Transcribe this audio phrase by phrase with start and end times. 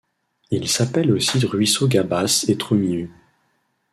[0.49, 3.11] Il s'appelle aussi ruisseau Gabas et Troumiu.